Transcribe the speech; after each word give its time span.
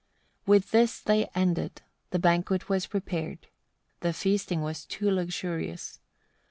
72. 0.47 0.49
With 0.49 0.71
this 0.71 0.99
they 0.99 1.27
ended; 1.35 1.83
the 2.09 2.17
banquet 2.17 2.67
was 2.67 2.87
prepared; 2.87 3.45
the 3.99 4.13
feasting 4.13 4.63
was 4.63 4.83
too 4.83 5.11
luxurious. 5.11 5.99